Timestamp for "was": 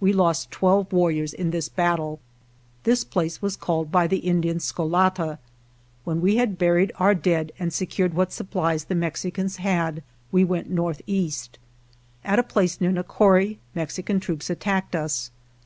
3.42-3.58